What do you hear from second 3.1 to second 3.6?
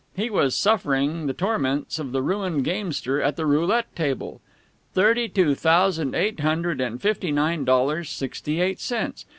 at the